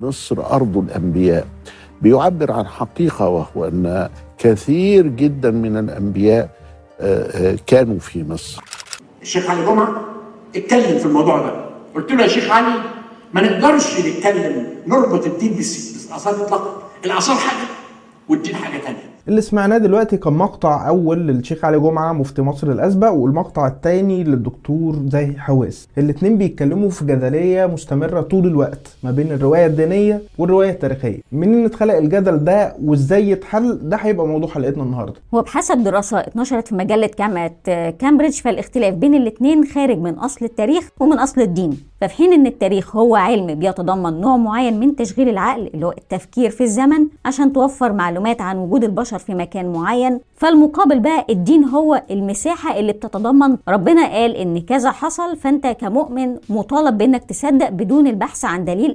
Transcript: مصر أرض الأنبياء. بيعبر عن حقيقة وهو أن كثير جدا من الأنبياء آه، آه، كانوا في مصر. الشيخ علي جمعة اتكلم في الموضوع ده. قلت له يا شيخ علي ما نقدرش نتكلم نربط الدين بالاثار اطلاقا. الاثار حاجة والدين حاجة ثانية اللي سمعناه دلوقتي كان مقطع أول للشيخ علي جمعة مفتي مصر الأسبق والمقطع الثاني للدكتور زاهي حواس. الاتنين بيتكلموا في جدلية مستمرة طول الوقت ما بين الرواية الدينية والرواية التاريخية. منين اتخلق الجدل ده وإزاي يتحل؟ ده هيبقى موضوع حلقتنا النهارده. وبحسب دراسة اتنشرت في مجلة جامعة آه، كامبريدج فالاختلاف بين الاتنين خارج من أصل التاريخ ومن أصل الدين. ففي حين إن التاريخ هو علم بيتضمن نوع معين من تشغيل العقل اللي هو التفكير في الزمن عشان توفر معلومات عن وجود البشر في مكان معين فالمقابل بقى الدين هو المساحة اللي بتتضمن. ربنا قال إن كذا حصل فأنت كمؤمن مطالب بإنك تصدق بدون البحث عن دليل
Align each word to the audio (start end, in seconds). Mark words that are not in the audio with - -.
مصر 0.00 0.46
أرض 0.52 0.76
الأنبياء. 0.76 1.46
بيعبر 2.02 2.52
عن 2.52 2.66
حقيقة 2.66 3.28
وهو 3.28 3.64
أن 3.68 4.08
كثير 4.38 5.06
جدا 5.06 5.50
من 5.50 5.76
الأنبياء 5.76 6.48
آه، 7.00 7.52
آه، 7.52 7.58
كانوا 7.66 7.98
في 7.98 8.24
مصر. 8.24 8.62
الشيخ 9.22 9.50
علي 9.50 9.64
جمعة 9.66 10.04
اتكلم 10.56 10.98
في 10.98 11.04
الموضوع 11.06 11.38
ده. 11.38 11.64
قلت 11.94 12.12
له 12.12 12.22
يا 12.22 12.28
شيخ 12.28 12.50
علي 12.50 12.74
ما 13.34 13.40
نقدرش 13.42 14.00
نتكلم 14.00 14.66
نربط 14.86 15.26
الدين 15.26 15.50
بالاثار 15.52 16.34
اطلاقا. 16.44 16.82
الاثار 17.04 17.36
حاجة 17.36 17.68
والدين 18.28 18.54
حاجة 18.56 18.78
ثانية 18.80 19.13
اللي 19.28 19.40
سمعناه 19.40 19.78
دلوقتي 19.78 20.16
كان 20.16 20.32
مقطع 20.32 20.88
أول 20.88 21.26
للشيخ 21.26 21.64
علي 21.64 21.78
جمعة 21.80 22.12
مفتي 22.12 22.42
مصر 22.42 22.70
الأسبق 22.72 23.10
والمقطع 23.10 23.66
الثاني 23.66 24.24
للدكتور 24.24 24.96
زاهي 25.08 25.32
حواس. 25.38 25.88
الاتنين 25.98 26.38
بيتكلموا 26.38 26.90
في 26.90 27.04
جدلية 27.04 27.66
مستمرة 27.66 28.20
طول 28.20 28.46
الوقت 28.46 28.96
ما 29.02 29.10
بين 29.10 29.32
الرواية 29.32 29.66
الدينية 29.66 30.22
والرواية 30.38 30.70
التاريخية. 30.70 31.20
منين 31.32 31.64
اتخلق 31.64 31.94
الجدل 31.96 32.44
ده 32.44 32.74
وإزاي 32.84 33.30
يتحل؟ 33.30 33.78
ده 33.82 33.96
هيبقى 33.96 34.26
موضوع 34.26 34.48
حلقتنا 34.48 34.82
النهارده. 34.82 35.14
وبحسب 35.32 35.84
دراسة 35.84 36.20
اتنشرت 36.20 36.68
في 36.68 36.74
مجلة 36.74 37.10
جامعة 37.18 37.52
آه، 37.68 37.90
كامبريدج 37.90 38.34
فالاختلاف 38.40 38.94
بين 38.94 39.14
الاتنين 39.14 39.64
خارج 39.64 39.98
من 39.98 40.14
أصل 40.14 40.44
التاريخ 40.44 40.88
ومن 41.00 41.18
أصل 41.18 41.40
الدين. 41.40 41.76
ففي 42.04 42.14
حين 42.16 42.32
إن 42.32 42.46
التاريخ 42.46 42.96
هو 42.96 43.16
علم 43.16 43.46
بيتضمن 43.54 44.20
نوع 44.20 44.36
معين 44.36 44.80
من 44.80 44.96
تشغيل 44.96 45.28
العقل 45.28 45.70
اللي 45.74 45.86
هو 45.86 45.90
التفكير 45.90 46.50
في 46.50 46.60
الزمن 46.64 47.06
عشان 47.24 47.52
توفر 47.52 47.92
معلومات 47.92 48.40
عن 48.40 48.56
وجود 48.58 48.84
البشر 48.84 49.18
في 49.18 49.34
مكان 49.34 49.72
معين 49.72 50.20
فالمقابل 50.36 50.98
بقى 51.00 51.26
الدين 51.30 51.64
هو 51.64 52.02
المساحة 52.10 52.78
اللي 52.78 52.92
بتتضمن. 52.92 53.56
ربنا 53.68 54.06
قال 54.08 54.36
إن 54.36 54.60
كذا 54.60 54.90
حصل 54.90 55.36
فأنت 55.36 55.66
كمؤمن 55.66 56.36
مطالب 56.48 56.98
بإنك 56.98 57.24
تصدق 57.24 57.68
بدون 57.68 58.06
البحث 58.06 58.44
عن 58.44 58.64
دليل 58.64 58.90